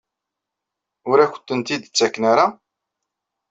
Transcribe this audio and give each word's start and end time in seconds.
Ur 1.09 1.17
akent-tent-id-ttaken 1.19 2.23
ara? 2.31 2.47